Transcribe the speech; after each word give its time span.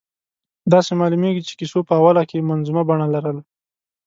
داسې 0.73 0.91
معلومېږي 0.99 1.41
چې 1.47 1.53
کیسو 1.59 1.79
په 1.89 1.93
اوله 2.01 2.23
کې 2.29 2.47
منظومه 2.49 2.83
بڼه 2.89 3.07
لرله. 3.13 3.41